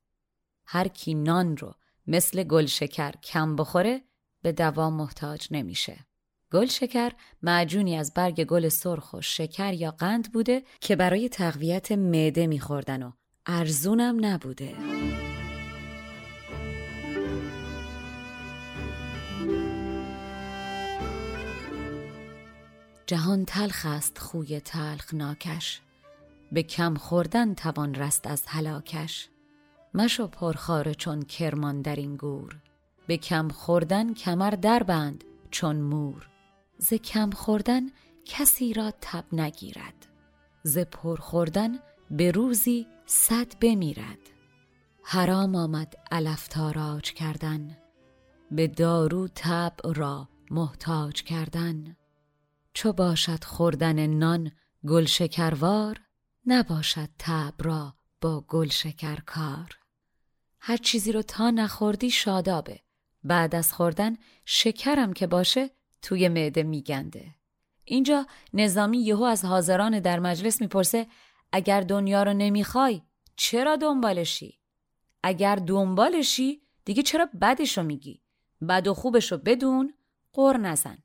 هر 0.66 0.88
کی 0.88 1.14
نان 1.14 1.56
رو 1.56 1.74
مثل 2.06 2.42
گل 2.42 2.66
شکر 2.66 3.12
کم 3.12 3.56
بخوره 3.56 4.02
به 4.42 4.52
دوا 4.52 4.90
محتاج 4.90 5.48
نمیشه. 5.50 6.06
گل 6.52 6.66
شکر 6.66 7.12
معجونی 7.42 7.96
از 7.98 8.14
برگ 8.14 8.44
گل 8.44 8.68
سرخ 8.68 9.12
و 9.12 9.20
شکر 9.20 9.72
یا 9.72 9.90
قند 9.90 10.32
بوده 10.32 10.62
که 10.80 10.96
برای 10.96 11.28
تقویت 11.28 11.92
معده 11.92 12.46
میخوردن 12.46 13.02
و 13.02 13.12
ارزونم 13.46 14.24
نبوده. 14.24 14.74
جهان 23.12 23.44
تلخ 23.44 23.86
است 23.86 24.18
خوی 24.18 24.60
تلخ 24.60 25.14
ناکش. 25.14 25.80
به 26.52 26.62
کم 26.62 26.94
خوردن 26.94 27.54
توان 27.54 27.94
رست 27.94 28.26
از 28.26 28.42
هلاکش. 28.46 29.28
مشو 29.94 30.26
پرخاره 30.26 30.94
چون 30.94 31.22
کرمان 31.22 31.82
در 31.82 31.96
این 31.96 32.16
گور. 32.16 32.60
به 33.06 33.16
کم 33.16 33.48
خوردن 33.48 34.14
کمر 34.14 34.50
دربند 34.50 35.24
چون 35.50 35.76
مور. 35.76 36.28
ز 36.78 36.94
کم 36.94 37.30
خوردن 37.30 37.82
کسی 38.24 38.72
را 38.72 38.92
تب 39.00 39.24
نگیرد. 39.32 40.06
ز 40.62 40.78
پر 40.78 41.16
خوردن 41.16 41.78
به 42.10 42.30
روزی 42.30 42.86
صد 43.06 43.58
بمیرد. 43.60 44.18
حرام 45.04 45.54
آمد 45.54 45.94
علف 46.10 46.48
تاراج 46.48 47.12
کردن. 47.12 47.76
به 48.50 48.66
دارو 48.66 49.28
تب 49.34 49.72
را 49.84 50.28
محتاج 50.50 51.22
کردن. 51.22 51.96
چو 52.74 52.92
باشد 52.92 53.44
خوردن 53.44 54.06
نان 54.06 54.52
گل 54.88 55.04
شکروار 55.04 56.00
نباشد 56.46 57.08
تب 57.18 57.54
را 57.58 57.94
با 58.20 58.40
گل 58.40 58.68
شکر 58.68 59.16
کار 59.16 59.78
هر 60.60 60.76
چیزی 60.76 61.12
رو 61.12 61.22
تا 61.22 61.50
نخوردی 61.50 62.10
شادابه 62.10 62.80
بعد 63.24 63.54
از 63.54 63.72
خوردن 63.72 64.16
شکرم 64.44 65.12
که 65.12 65.26
باشه 65.26 65.70
توی 66.02 66.28
معده 66.28 66.62
میگنده 66.62 67.34
اینجا 67.84 68.26
نظامی 68.52 68.98
یهو 68.98 69.22
از 69.22 69.44
حاضران 69.44 70.00
در 70.00 70.20
مجلس 70.20 70.60
می‌پرسه 70.60 71.06
اگر 71.52 71.80
دنیا 71.80 72.22
رو 72.22 72.32
نمی‌خوای 72.32 73.02
چرا 73.36 73.76
دنبالشی؟ 73.76 74.58
اگر 75.22 75.56
دنبالشی 75.56 76.62
دیگه 76.84 77.02
چرا 77.02 77.28
بدشو 77.40 77.82
میگی؟ 77.82 78.22
بد 78.68 78.86
و 78.88 78.94
خوبشو 78.94 79.38
بدون 79.38 79.94
قر 80.32 80.56
نزن 80.56 80.98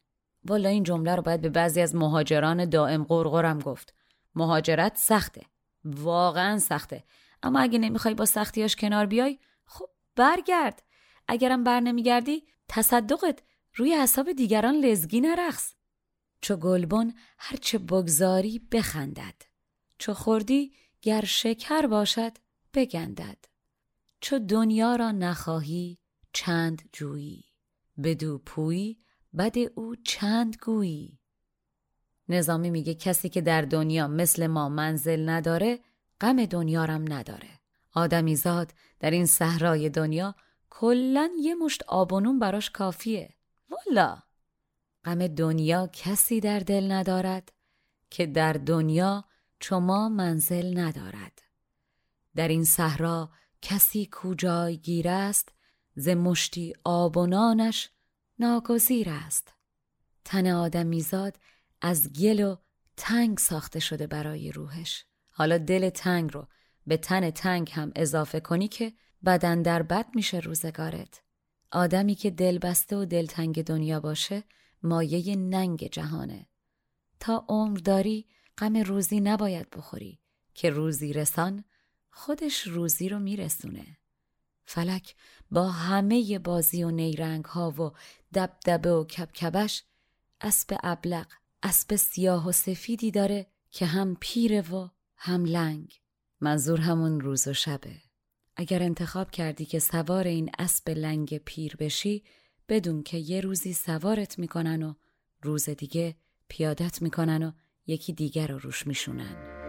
والا 0.49 0.69
این 0.69 0.83
جمله 0.83 1.15
رو 1.15 1.21
باید 1.21 1.41
به 1.41 1.49
بعضی 1.49 1.81
از 1.81 1.95
مهاجران 1.95 2.69
دائم 2.69 3.03
قرقرم 3.03 3.59
گفت. 3.59 3.93
مهاجرت 4.35 4.97
سخته. 4.97 5.41
واقعا 5.85 6.59
سخته. 6.59 7.03
اما 7.43 7.59
اگه 7.59 7.79
نمی‌خوای 7.79 8.13
با 8.13 8.25
سختیاش 8.25 8.75
کنار 8.75 9.05
بیای 9.05 9.39
خب 9.65 9.89
برگرد. 10.15 10.83
اگرم 11.27 11.63
بر 11.63 11.79
نمیگردی 11.79 12.43
تصدقت 12.67 13.39
روی 13.75 13.93
حساب 13.93 14.31
دیگران 14.31 14.75
لزگی 14.75 15.21
نرخص 15.21 15.73
چو 16.41 16.55
گلبن 16.55 17.13
هرچه 17.37 17.77
بگذاری 17.77 18.59
بخندد. 18.71 19.41
چو 19.97 20.13
خوردی 20.13 20.73
گر 21.01 21.25
شکر 21.25 21.87
باشد 21.87 22.31
بگندد. 22.73 23.37
چو 24.21 24.39
دنیا 24.39 24.95
را 24.95 25.11
نخواهی 25.11 25.97
چند 26.33 26.89
جویی. 26.93 27.43
بدو 28.03 28.37
پویی 28.37 28.99
بد 29.37 29.57
او 29.75 29.95
چند 29.95 30.55
گویی. 30.61 31.19
نظامی 32.29 32.69
میگه 32.69 32.93
کسی 32.93 33.29
که 33.29 33.41
در 33.41 33.61
دنیا 33.61 34.07
مثل 34.07 34.47
ما 34.47 34.69
منزل 34.69 35.29
نداره 35.29 35.79
غم 36.21 36.45
دنیارم 36.45 37.13
نداره. 37.13 37.49
آدمی 37.93 38.35
زاد 38.35 38.73
در 38.99 39.11
این 39.11 39.25
صحرای 39.25 39.89
دنیا 39.89 40.35
کلا 40.69 41.29
یه 41.39 41.55
مشت 41.55 41.83
آبونون 41.83 42.39
براش 42.39 42.69
کافیه. 42.69 43.33
والا! 43.69 44.17
غم 45.05 45.27
دنیا 45.27 45.89
کسی 45.93 46.39
در 46.39 46.59
دل 46.59 46.91
ندارد 46.91 47.53
که 48.09 48.25
در 48.25 48.53
دنیا 48.53 49.25
چما 49.59 50.09
منزل 50.09 50.79
ندارد. 50.79 51.41
در 52.35 52.47
این 52.47 52.63
صحرا 52.63 53.29
کسی 53.61 54.09
کجای 54.11 54.77
گیر 54.77 55.09
است 55.09 55.49
ز 55.95 56.09
مشتی 56.09 56.73
آب 56.83 57.17
و 57.17 57.25
نانش 57.25 57.89
ناگزیر 58.39 59.09
است. 59.09 59.53
تن 60.25 60.47
آدمیزاد 60.47 61.39
از 61.81 62.13
گل 62.13 62.43
و 62.43 62.55
تنگ 62.97 63.37
ساخته 63.37 63.79
شده 63.79 64.07
برای 64.07 64.51
روحش. 64.51 65.05
حالا 65.29 65.57
دل 65.57 65.89
تنگ 65.89 66.33
رو 66.33 66.47
به 66.87 66.97
تن 66.97 67.29
تنگ 67.29 67.71
هم 67.73 67.91
اضافه 67.95 68.39
کنی 68.39 68.67
که 68.67 68.93
بدن 69.25 69.61
در 69.61 69.83
بد 69.83 70.05
میشه 70.15 70.39
روزگارت. 70.39 71.21
آدمی 71.71 72.15
که 72.15 72.31
دل 72.31 72.57
بسته 72.57 72.95
و 72.95 73.05
دلتنگ 73.05 73.63
دنیا 73.63 73.99
باشه 73.99 74.43
مایه 74.83 75.35
ننگ 75.35 75.87
جهانه. 75.87 76.47
تا 77.19 77.45
عمر 77.49 77.77
داری 77.77 78.27
غم 78.57 78.77
روزی 78.77 79.19
نباید 79.19 79.69
بخوری 79.69 80.19
که 80.53 80.69
روزی 80.69 81.13
رسان 81.13 81.63
خودش 82.11 82.67
روزی 82.67 83.09
رو 83.09 83.19
میرسونه. 83.19 83.97
فلک 84.67 85.15
با 85.51 85.69
همه 85.71 86.39
بازی 86.39 86.83
و 86.83 86.91
نیرنگ 86.91 87.45
ها 87.45 87.71
و 87.71 87.91
دبدبه 88.33 88.91
و 88.91 89.03
کبکبش 89.03 89.83
اسب 90.41 90.77
ابلق 90.83 91.27
اسب 91.63 91.95
سیاه 91.95 92.47
و 92.47 92.51
سفیدی 92.51 93.11
داره 93.11 93.47
که 93.71 93.85
هم 93.85 94.17
پیره 94.19 94.61
و 94.61 94.87
هم 95.17 95.45
لنگ. 95.45 95.99
منظور 96.41 96.81
همون 96.81 97.21
روز 97.21 97.47
و 97.47 97.53
شبه. 97.53 97.95
اگر 98.55 98.83
انتخاب 98.83 99.31
کردی 99.31 99.65
که 99.65 99.79
سوار 99.79 100.27
این 100.27 100.49
اسب 100.59 100.89
لنگ 100.89 101.37
پیر 101.37 101.75
بشی 101.75 102.23
بدون 102.69 103.03
که 103.03 103.17
یه 103.17 103.41
روزی 103.41 103.73
سوارت 103.73 104.39
می‌کنن 104.39 104.83
و 104.83 104.93
روز 105.41 105.69
دیگه 105.69 106.15
پیادت 106.47 107.01
می‌کنن 107.01 107.43
و 107.43 107.51
یکی 107.87 108.13
دیگر 108.13 108.47
رو 108.47 108.59
روش 108.59 108.87
میشونن. 108.87 109.66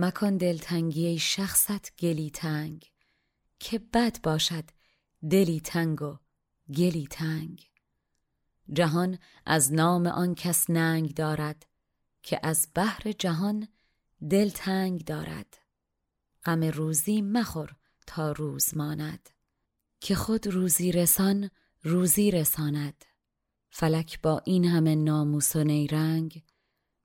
مکان 0.00 0.36
دلتنگی 0.36 1.18
شخصت 1.18 1.96
گلی 1.96 2.30
تنگ 2.30 2.90
که 3.58 3.78
بد 3.78 4.22
باشد 4.22 4.64
دلی 5.30 5.60
تنگ 5.60 6.02
و 6.02 6.18
گلی 6.76 7.06
تنگ. 7.10 7.70
جهان 8.72 9.18
از 9.46 9.72
نام 9.72 10.06
آن 10.06 10.34
کس 10.34 10.70
ننگ 10.70 11.14
دارد 11.14 11.66
که 12.22 12.40
از 12.42 12.68
بحر 12.74 13.12
جهان 13.12 13.68
دل 14.30 14.48
تنگ 14.48 15.04
دارد. 15.04 15.58
غم 16.44 16.64
روزی 16.64 17.22
مخور 17.22 17.76
تا 18.06 18.32
روز 18.32 18.76
ماند 18.76 19.30
که 20.00 20.14
خود 20.14 20.46
روزی 20.46 20.92
رسان 20.92 21.50
روزی 21.82 22.30
رساند. 22.30 23.04
فلک 23.70 24.22
با 24.22 24.42
این 24.44 24.64
همه 24.64 24.94
ناموس 24.94 25.56
و 25.56 25.64
نیرنگ 25.64 26.42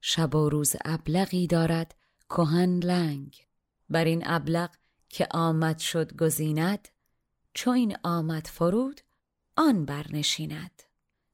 شب 0.01 0.35
و 0.35 0.49
روز 0.49 0.75
ابلغی 0.85 1.47
دارد 1.47 1.95
کهن 2.33 2.79
لنگ. 2.79 3.47
بر 3.89 4.05
این 4.05 4.23
ابلق 4.25 4.75
که 5.09 5.27
آمد 5.31 5.77
شد 5.77 6.17
گزیند 6.17 6.87
چو 7.53 7.69
این 7.69 7.97
آمد 8.03 8.47
فرود 8.47 9.01
آن 9.55 9.85
برنشیند. 9.85 10.83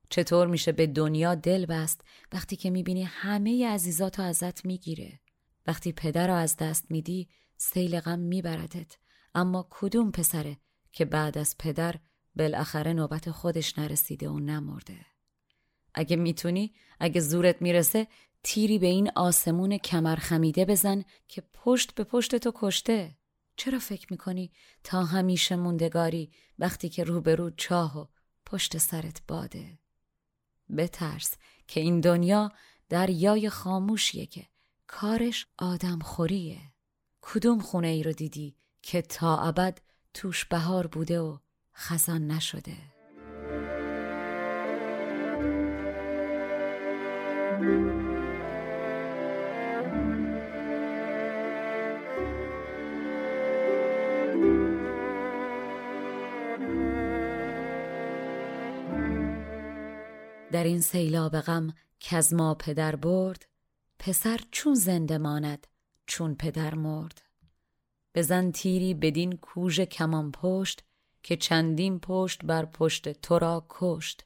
چطور 0.09 0.47
میشه 0.47 0.71
به 0.71 0.87
دنیا 0.87 1.35
دل 1.35 1.65
بست 1.65 2.01
وقتی 2.31 2.55
که 2.55 2.69
می‌بینی 2.69 3.03
همه 3.03 3.67
عزیزاتو 3.67 4.21
ازت 4.21 4.65
می‌گیره؟ 4.65 5.19
وقتی 5.67 5.91
پدر 5.91 6.27
رو 6.27 6.33
از 6.33 6.57
دست 6.57 6.91
میدی 6.91 7.29
سیل 7.57 7.99
غم 7.99 8.19
میبردت. 8.19 8.97
اما 9.35 9.67
کدوم 9.69 10.11
پسره 10.11 10.57
که 10.91 11.05
بعد 11.05 11.37
از 11.37 11.57
پدر 11.57 11.95
بالاخره 12.35 12.93
نوبت 12.93 13.31
خودش 13.31 13.79
نرسیده 13.79 14.29
و 14.29 14.39
نمرده؟ 14.39 15.05
اگه 15.93 16.15
می‌تونی 16.15 16.73
اگه 16.99 17.21
زورت 17.21 17.61
می‌رسه 17.61 18.07
تیری 18.43 18.79
به 18.79 18.87
این 18.87 19.11
آسمون 19.15 19.77
کمر 19.77 20.15
خمیده 20.15 20.65
بزن 20.65 21.03
که 21.27 21.43
پشت 21.53 21.95
به 21.95 22.03
پشت 22.03 22.35
تو 22.35 22.51
کشته. 22.55 23.15
چرا 23.55 23.79
فکر 23.79 24.07
می‌کنی 24.11 24.51
تا 24.83 25.03
همیشه 25.03 25.55
موندگاری 25.55 26.31
وقتی 26.59 26.89
که 26.89 27.03
روبرو 27.03 27.49
چاه 27.49 27.97
و 27.97 28.05
پشت 28.45 28.77
سرت 28.77 29.21
باده؟ 29.27 29.79
بترس 30.77 31.33
که 31.67 31.79
این 31.79 31.99
دنیا 31.99 32.51
دریای 32.89 33.49
خاموشیه 33.49 34.25
که 34.25 34.47
کارش 34.87 35.47
آدم 35.57 35.99
خوریه 35.99 36.59
کدوم 37.21 37.59
خونه 37.59 37.87
ای 37.87 38.03
رو 38.03 38.11
دیدی 38.11 38.55
که 38.81 39.01
تا 39.01 39.37
ابد 39.37 39.79
توش 40.13 40.45
بهار 40.45 40.87
بوده 40.87 41.19
و 41.19 41.37
خزان 41.75 42.27
نشده؟ 42.27 42.77
در 60.51 60.63
این 60.63 60.81
سیلاب 60.81 61.39
غم 61.39 61.73
از 62.11 62.33
ما 62.33 62.53
پدر 62.53 62.95
برد 62.95 63.45
پسر 63.99 64.39
چون 64.51 64.73
زنده 64.73 65.17
ماند 65.17 65.67
چون 66.05 66.35
پدر 66.35 66.75
مرد. 66.75 67.21
بزن 68.15 68.51
تیری 68.51 68.93
بدین 68.93 69.37
کوژ 69.37 69.79
کمان 69.79 70.31
پشت 70.31 70.83
که 71.23 71.35
چندین 71.37 71.99
پشت 71.99 72.45
بر 72.45 72.65
پشت 72.65 73.09
تو 73.09 73.39
را 73.39 73.65
کشت. 73.69 74.25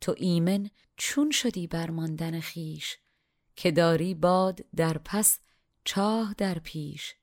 تو 0.00 0.14
ایمن 0.16 0.70
چون 0.96 1.30
شدی 1.30 1.66
بر 1.66 1.90
ماندن 1.90 2.40
خیش 2.40 2.98
که 3.56 3.70
داری 3.70 4.14
باد 4.14 4.60
در 4.76 4.98
پس 4.98 5.38
چاه 5.84 6.34
در 6.38 6.58
پیش. 6.58 7.14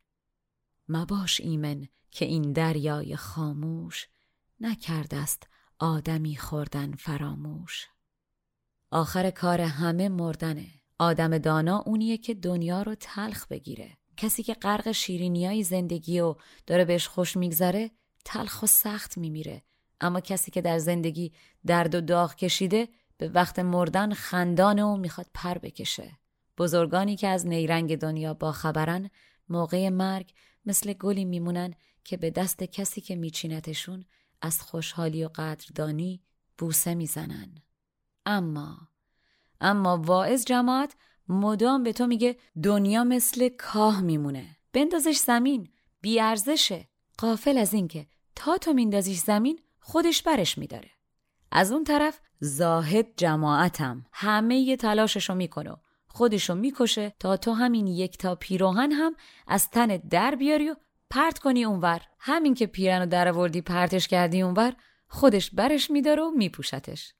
مباش 0.90 1.42
ایمن 1.42 1.88
که 2.12 2.26
این 2.26 2.54
دریای 2.54 3.16
خاموش 3.16 4.08
نکرده 4.60 5.18
است 5.18 5.48
آدمی 5.80 6.36
خوردن 6.36 6.92
فراموش. 6.92 7.88
آخر 8.92 9.30
کار 9.30 9.62
همه 9.62 10.10
مردنه. 10.10 10.68
آدم 11.00 11.38
دانا 11.38 11.84
اونیه 11.86 12.18
که 12.18 12.34
دنیا 12.34 12.82
رو 12.82 12.96
تلخ 12.96 13.48
بگیره. 13.48 13.98
کسی 14.18 14.44
که 14.44 14.54
غرق 14.54 14.92
شیرینیای 14.92 15.64
زندگی 15.64 16.20
و 16.20 16.36
داره 16.68 16.86
بهش 16.86 17.08
خوش 17.08 17.38
میگذره 17.38 17.92
تلخ 18.26 18.64
و 18.64 18.68
سخت 18.68 19.18
میمیره. 19.18 19.62
اما 20.02 20.20
کسی 20.20 20.52
که 20.52 20.62
در 20.62 20.78
زندگی 20.78 21.32
درد 21.66 21.96
و 21.96 22.02
داغ 22.02 22.36
کشیده 22.36 22.90
به 23.18 23.28
وقت 23.28 23.60
مردن 23.60 24.14
خندانه 24.14 24.84
و 24.84 24.98
می‌خواد 24.98 25.28
پر 25.34 25.58
بکشه. 25.58 26.12
بزرگانی 26.58 27.16
که 27.16 27.28
از 27.28 27.48
نیرنگ 27.48 27.96
دنیا 27.96 28.34
با 28.34 28.52
خبرن 28.52 29.10
موقع 29.50 29.90
مرگ 29.90 30.34
مثل 30.66 30.94
گلی 30.94 31.26
میمونن 31.26 31.74
که 32.04 32.18
به 32.18 32.30
دست 32.30 32.64
کسی 32.64 33.02
که 33.02 33.16
میچینتشون 33.16 34.06
از 34.42 34.62
خوشحالی 34.62 35.26
و 35.26 35.30
قدردانی 35.36 36.22
بوسه 36.58 36.96
می‌زنن. 36.96 37.62
اما 38.26 38.78
اما 39.62 39.98
واعظ 39.98 40.46
جماعت 40.46 40.96
مدام 41.28 41.84
به 41.84 41.94
تو 41.94 42.08
میگه 42.08 42.38
دنیا 42.64 43.04
مثل 43.04 43.50
کاه 43.50 44.02
میمونه. 44.02 44.58
بندازش 44.74 45.18
زمین 45.18 45.70
بیارزشه 46.02 46.88
قافل 47.18 47.58
از 47.58 47.74
اینکه 47.74 48.08
تا 48.36 48.58
تو 48.58 48.74
میندازیش 48.74 49.18
زمین 49.18 49.60
خودش 49.80 50.24
برش 50.24 50.58
میداره. 50.58 50.90
از 51.52 51.72
اون 51.72 51.84
طرف 51.84 52.20
زاهد 52.40 53.08
جماعتم 53.18 54.06
همه 54.14 54.58
یه 54.58 54.78
تلاششو 54.78 55.36
می‌کنه. 55.36 55.76
خودشو 56.08 56.56
می‌کشه 56.56 57.16
تا 57.20 57.38
تو 57.38 57.52
همین 57.52 57.88
یک 57.88 58.18
تا 58.18 58.36
پیروهن 58.36 58.92
هم 58.92 59.16
از 59.48 59.70
تن 59.70 59.88
در 59.88 60.36
بیاری 60.36 60.70
و 60.70 60.76
پرت 61.10 61.40
کنی 61.40 61.64
اونور. 61.64 62.02
همین 62.20 62.54
که 62.54 62.68
پیرن 62.68 63.02
و 63.02 63.06
در 63.06 63.32
پرتش 63.62 64.08
کردی 64.08 64.42
اونور 64.42 64.74
خودش 65.08 65.52
برش 65.52 65.92
میداره 65.92 66.24
و 66.24 66.32
میپوشتش. 66.32 67.14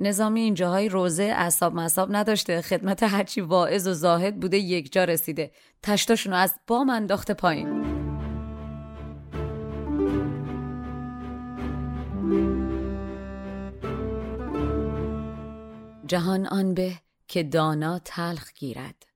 نظامی 0.00 0.40
این 0.40 0.54
جاهای 0.54 0.88
روزه 0.88 1.22
اصاب 1.22 1.74
مصاب 1.74 2.08
نداشته. 2.16 2.62
خدمت 2.62 3.02
هرچی 3.02 3.40
واعظ 3.40 3.88
و 3.88 3.92
زاهد 3.92 4.40
بوده 4.40 4.56
یک 4.56 4.92
جا 4.92 5.04
رسیده. 5.04 5.50
تشتاشونو 5.82 6.36
از 6.36 6.54
بام 6.66 6.90
انداخته 6.90 7.34
پایین. 7.34 7.96
جهان 16.06 16.46
آن 16.46 16.74
به 16.74 16.92
که 17.28 17.42
دانا 17.42 17.98
تلخ 17.98 18.52
گیرد. 18.52 19.06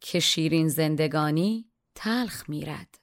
که 0.00 0.20
شیرین 0.20 0.68
زندگانی 0.68 1.70
تلخ 1.94 2.48
میرد. 2.48 2.98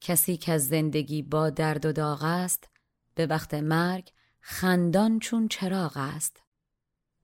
کسی 0.00 0.36
که 0.36 0.52
از 0.52 0.68
زندگی 0.68 1.22
با 1.22 1.50
درد 1.50 1.86
و 1.86 1.92
داغ 1.92 2.22
است 2.22 2.68
به 3.14 3.26
وقت 3.26 3.54
مرگ 3.54 4.12
خندان 4.48 5.18
چون 5.18 5.48
چراغ 5.48 5.96
است. 5.96 6.42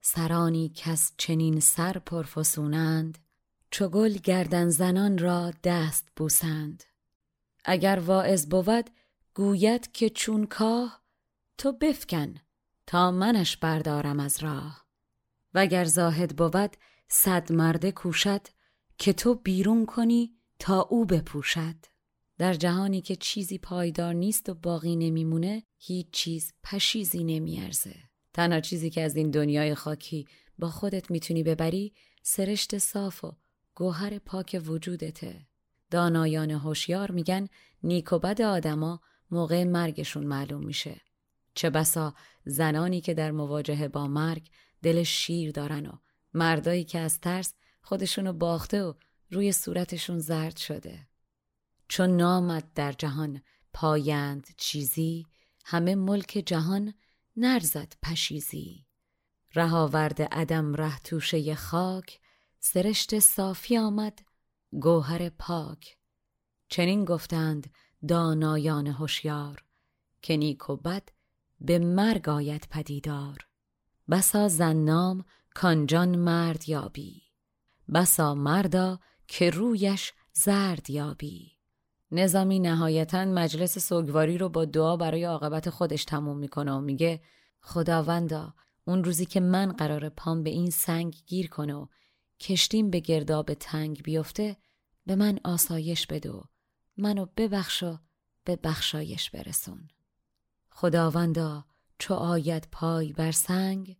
سرانی 0.01 0.69
کس 0.75 1.13
چنین 1.17 1.59
سر 1.59 1.97
پرفسونند 1.97 3.17
چو 3.71 3.87
گل 3.87 4.13
گردن 4.13 4.69
زنان 4.69 5.17
را 5.17 5.51
دست 5.63 6.07
بوسند. 6.15 6.83
اگر 7.65 7.99
واعظ 8.05 8.45
بود 8.45 8.89
گوید 9.33 9.91
که 9.91 10.09
چون 10.09 10.45
کاه 10.45 11.03
تو 11.57 11.71
بفکن 11.71 12.35
تا 12.87 13.11
منش 13.11 13.57
بردارم 13.57 14.19
از 14.19 14.43
راه. 14.43 14.85
وگر 15.53 15.85
زاهد 15.85 16.35
بود 16.35 16.77
صد 17.07 17.51
مرده 17.51 17.91
کوشد 17.91 18.47
که 18.97 19.13
تو 19.13 19.35
بیرون 19.35 19.85
کنی 19.85 20.37
تا 20.59 20.81
او 20.81 21.05
بپوشد. 21.05 21.92
در 22.37 22.53
جهانی 22.53 23.01
که 23.01 23.15
چیزی 23.15 23.57
پایدار 23.57 24.13
نیست 24.13 24.49
و 24.49 24.53
باقی 24.53 24.95
نمیمونه 24.95 25.63
هیچ 25.77 26.07
چیز 26.11 26.53
پشیزی 26.63 27.23
نمیارزه. 27.23 27.95
تنها 28.33 28.59
چیزی 28.59 28.89
که 28.89 29.01
از 29.01 29.15
این 29.15 29.31
دنیای 29.31 29.75
خاکی 29.75 30.27
با 30.59 30.69
خودت 30.69 31.11
می‌تونی 31.11 31.43
ببری 31.43 31.93
سرشت 32.23 32.77
صاف 32.77 33.23
و 33.23 33.35
گوهر 33.75 34.19
پاک 34.19 34.61
وجودته. 34.65 35.47
دانایان 35.91 36.51
هوشیار 36.51 37.11
میگن 37.11 37.47
نیک 37.83 38.13
و 38.13 38.19
بد 38.19 38.41
آدما 38.41 39.01
موقع 39.31 39.63
مرگشون 39.63 40.25
معلوم 40.25 40.65
میشه. 40.65 41.01
چه 41.55 41.69
بسا 41.69 42.13
زنانی 42.45 43.01
که 43.01 43.13
در 43.13 43.31
مواجهه 43.31 43.87
با 43.87 44.07
مرگ 44.07 44.49
دل 44.83 45.03
شیر 45.03 45.51
دارن 45.51 45.85
و 45.85 45.91
مردایی 46.33 46.83
که 46.83 46.99
از 46.99 47.19
ترس 47.19 47.53
خودشونو 47.81 48.33
باخته 48.33 48.83
و 48.83 48.93
روی 49.29 49.51
صورتشون 49.51 50.19
زرد 50.19 50.57
شده. 50.57 51.07
چون 51.87 52.17
نامد 52.17 52.73
در 52.73 52.91
جهان 52.91 53.41
پایند 53.73 54.47
چیزی 54.57 55.25
همه 55.65 55.95
ملک 55.95 56.43
جهان 56.45 56.93
نرزد 57.37 57.93
پشیزی. 58.03 58.85
رهاورد 59.55 60.21
عدم 60.21 60.75
ره 60.75 60.99
توشه 60.99 61.55
خاک 61.55 62.19
سرشت 62.59 63.19
صافی 63.19 63.77
آمد 63.77 64.19
گوهر 64.71 65.29
پاک. 65.29 65.97
چنین 66.69 67.05
گفتند 67.05 67.73
دانایان 68.07 68.87
هوشیار 68.87 69.63
که 70.21 70.37
نیک 70.37 70.69
و 70.69 70.77
بد 70.77 71.09
به 71.61 71.79
مرگ 71.79 72.29
آید 72.29 72.67
پدیدار. 72.69 73.47
بسا 74.09 74.47
زنام 74.47 75.25
کانجان 75.55 76.15
مرد 76.15 76.69
یابی 76.69 77.21
بسا 77.93 78.35
مردا 78.35 78.99
که 79.27 79.49
رویش 79.49 80.13
زرد 80.33 80.89
یابی. 80.89 81.52
نظامی 82.15 82.59
نهایتا 82.59 83.25
مجلس 83.25 83.79
سوگواری 83.79 84.37
رو 84.37 84.49
با 84.49 84.65
دعا 84.65 84.97
برای 84.97 85.23
عاقبت 85.23 85.69
خودش 85.69 86.05
تموم 86.05 86.37
می‌کنه 86.37 86.71
و 86.71 86.81
میگه 86.81 87.21
خداوندا 87.61 88.53
اون 88.85 89.03
روزی 89.03 89.25
که 89.25 89.39
من 89.39 89.71
قرار 89.71 90.09
پام 90.09 90.43
به 90.43 90.49
این 90.49 90.69
سنگ 90.69 91.15
گیر 91.25 91.49
کنه 91.49 91.73
و 91.73 91.87
کشتیم 92.39 92.89
به 92.89 92.99
گرداب 92.99 93.53
تنگ 93.53 94.03
بیفته 94.03 94.57
به 95.05 95.15
من 95.15 95.39
آسایش 95.43 96.07
بده 96.07 96.31
و 96.31 96.41
منو 96.97 97.25
ببخش 97.37 97.83
و 97.83 97.97
به 98.43 98.55
بخشایش 98.55 99.29
برسون. 99.29 99.87
خداوندا 100.69 101.65
چو 101.99 102.13
آید 102.13 102.67
پای 102.71 103.13
بر 103.13 103.31
سنگ 103.31 103.97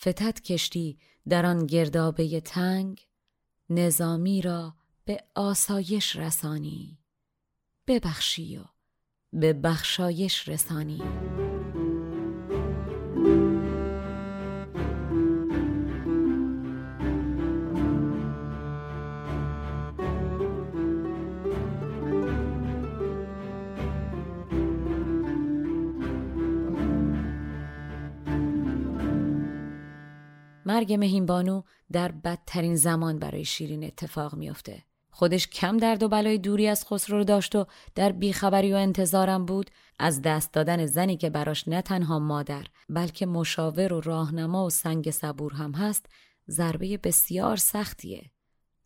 فتت 0.00 0.40
کشتی 0.40 0.98
در 1.28 1.46
آن 1.46 1.66
گردابه 1.66 2.40
تنگ 2.40 3.06
نظامی 3.70 4.42
را 4.42 4.74
به 5.04 5.24
آسایش 5.34 6.16
رسانی. 6.16 7.01
ببخشی 7.86 8.56
و 8.56 8.64
به 9.32 9.52
بخشایش 9.52 10.48
رسانی 10.48 11.02
مرگ 30.66 30.92
مهین 30.92 31.26
در 31.92 32.12
بدترین 32.12 32.76
زمان 32.76 33.18
برای 33.18 33.44
شیرین 33.44 33.84
اتفاق 33.84 34.34
میافته. 34.34 34.84
خودش 35.14 35.48
کم 35.48 35.76
درد 35.76 36.02
و 36.02 36.08
بلای 36.08 36.38
دوری 36.38 36.68
از 36.68 36.84
خسرو 36.86 37.18
رو 37.18 37.24
داشت 37.24 37.56
و 37.56 37.66
در 37.94 38.12
بیخبری 38.12 38.72
و 38.72 38.76
انتظارم 38.76 39.46
بود 39.46 39.70
از 39.98 40.22
دست 40.22 40.52
دادن 40.52 40.86
زنی 40.86 41.16
که 41.16 41.30
براش 41.30 41.68
نه 41.68 41.82
تنها 41.82 42.18
مادر 42.18 42.66
بلکه 42.88 43.26
مشاور 43.26 43.92
و 43.92 44.00
راهنما 44.00 44.66
و 44.66 44.70
سنگ 44.70 45.10
صبور 45.10 45.52
هم 45.52 45.72
هست 45.72 46.06
ضربه 46.50 46.96
بسیار 46.96 47.56
سختیه. 47.56 48.30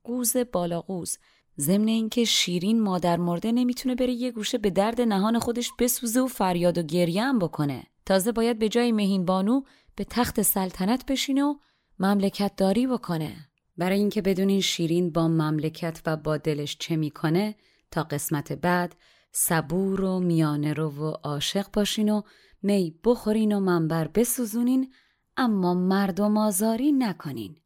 قوز 0.04 0.36
بالا 0.52 0.80
قوز. 0.80 1.18
ضمن 1.60 1.88
اینکه 1.88 2.24
شیرین 2.24 2.82
مادر 2.82 3.16
مرده 3.16 3.52
نمی‌تونه 3.52 3.94
بره 3.94 4.12
یه 4.12 4.30
گوشه 4.30 4.58
به 4.58 4.70
درد 4.70 5.00
نهان 5.00 5.38
خودش 5.38 5.70
بسوزه 5.78 6.20
و 6.20 6.26
فریاد 6.26 6.78
و 6.78 6.82
گریه 6.82 7.22
هم 7.22 7.38
بکنه. 7.38 7.82
تازه 8.06 8.32
باید 8.32 8.58
به 8.58 8.68
جای 8.68 8.92
مهین 8.92 9.24
بانو 9.24 9.62
به 9.96 10.04
تخت 10.04 10.42
سلطنت 10.42 11.06
بشینه 11.06 11.44
و 11.44 11.54
مملکت 11.98 12.52
داری 12.56 12.86
بکنه. 12.86 13.48
برای 13.78 13.98
اینکه 13.98 14.22
بدونین 14.22 14.60
شیرین 14.60 15.10
با 15.10 15.28
مملکت 15.28 16.02
و 16.06 16.16
با 16.16 16.36
دلش 16.36 16.76
چه 16.78 16.96
می‌کنه 16.96 17.54
تا 17.90 18.02
قسمت 18.02 18.52
بعد 18.52 18.94
صبور 19.32 20.00
و 20.00 20.20
میانه 20.20 20.72
رو 20.72 20.90
و 20.90 21.04
عاشق 21.10 21.66
باشین 21.72 22.08
و 22.08 22.22
می 22.62 22.94
بخورین 23.04 23.52
و 23.52 23.60
منبر 23.60 24.08
بسوزونین 24.08 24.92
اما 25.36 25.74
مردم 25.74 26.36
آزاری 26.36 26.92
نکنین. 26.92 27.56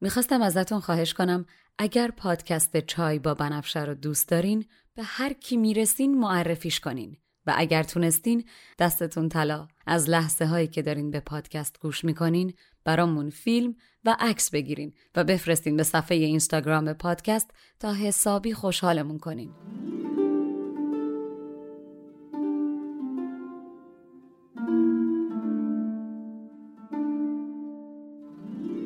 می‌خواستم 0.00 0.42
ازتون 0.42 0.80
خواهش 0.80 1.14
کنم 1.14 1.46
اگر 1.78 2.10
پادکست 2.10 2.76
چای 2.76 3.18
با 3.18 3.34
بنفشه 3.34 3.84
رو 3.84 3.94
دوست 3.94 4.28
دارین 4.28 4.64
به 4.94 5.02
هر 5.02 5.32
کی 5.32 5.56
می‌رسین 5.56 6.18
معرفیش 6.18 6.80
کنین. 6.80 7.16
و 7.46 7.54
اگر 7.56 7.82
تونستین 7.82 8.44
دستتون 8.78 9.28
طلا. 9.28 9.68
از 9.86 10.10
لحظه 10.10 10.46
هایی 10.46 10.66
که 10.66 10.82
دارین 10.82 11.10
به 11.10 11.20
پادکست 11.20 11.80
گوش 11.80 12.04
می‌کنین 12.04 12.54
برامون 12.86 13.30
فیلم 13.30 13.74
و 14.04 14.16
عکس 14.20 14.50
بگیرین 14.50 14.92
و 15.16 15.24
بفرستین 15.24 15.76
به 15.76 15.82
صفحه 15.82 16.16
اینستاگرام 16.16 16.92
پادکست 16.92 17.50
تا 17.80 17.92
حسابی 17.92 18.54
خوشحالمون 18.54 19.18
کنین. 19.18 19.50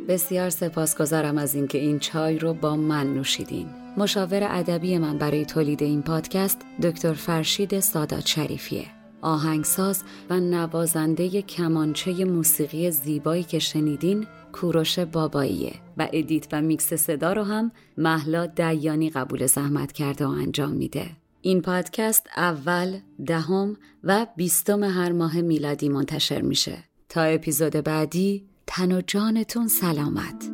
بسیار 0.08 0.50
سپاسگزارم 0.50 1.38
از 1.38 1.54
اینکه 1.54 1.78
این 1.78 1.98
چای 1.98 2.38
رو 2.38 2.54
با 2.54 2.76
من 2.76 3.14
نوشیدین. 3.14 3.66
مشاور 3.96 4.46
ادبی 4.50 4.98
من 4.98 5.18
برای 5.18 5.44
تولید 5.44 5.82
این 5.82 6.02
پادکست 6.02 6.60
دکتر 6.82 7.12
فرشید 7.12 7.80
سادات 7.80 8.26
شریفیه. 8.26 8.99
آهنگساز 9.22 10.02
و 10.30 10.40
نوازنده 10.40 11.42
کمانچه 11.42 12.24
موسیقی 12.24 12.90
زیبایی 12.90 13.42
که 13.42 13.59
شنیدین 13.59 14.26
کوروش 14.52 14.98
باباییه 14.98 15.74
و 15.96 16.09
ادیت 16.12 16.46
و 16.52 16.62
میکس 16.62 16.94
صدا 16.94 17.33
رو 17.33 17.42
هم 17.42 17.72
محلا 17.96 18.46
دیانی 18.46 19.11
قبول 19.11 19.46
زحمت 19.46 19.92
کرده 19.92 20.26
و 20.26 20.30
انجام 20.30 20.70
میده 20.70 21.11
این 21.40 21.62
پادکست 21.62 22.26
اول، 22.37 22.98
دهم 23.26 23.76
و 24.04 24.26
بیستم 24.37 24.85
هر 24.85 25.12
ماه 25.12 25.40
میلادی 25.40 25.88
منتشر 25.88 26.40
میشه. 26.40 26.85
تا 27.09 27.22
اپیزود 27.22 27.72
بعدی 27.72 28.44
تن 28.66 28.92
و 28.92 29.00
جانتون 29.06 29.68
سلامت. 29.68 30.50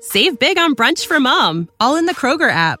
Save 0.00 0.38
big 0.38 0.56
on 0.58 0.74
brunch 0.74 1.06
for 1.06 1.20
mom, 1.20 1.68
all 1.80 1.96
in 1.96 2.06
the 2.06 2.14
Kroger 2.14 2.50
app. 2.50 2.80